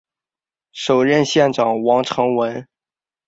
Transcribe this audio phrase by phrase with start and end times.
[0.71, 2.67] 首任县长王成文。